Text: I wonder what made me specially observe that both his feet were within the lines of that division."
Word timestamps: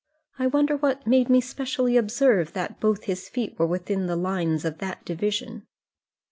I 0.39 0.47
wonder 0.47 0.77
what 0.77 1.05
made 1.05 1.29
me 1.29 1.39
specially 1.41 1.95
observe 1.95 2.53
that 2.53 2.79
both 2.79 3.03
his 3.03 3.29
feet 3.29 3.53
were 3.59 3.67
within 3.67 4.07
the 4.07 4.15
lines 4.15 4.65
of 4.65 4.79
that 4.79 5.05
division." 5.05 5.67